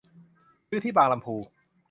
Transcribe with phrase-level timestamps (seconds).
[0.69, 1.35] ซื้อที่บางลำภู